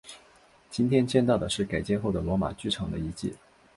[0.71, 3.35] 今天见到的是改建后的罗马剧场的遗迹。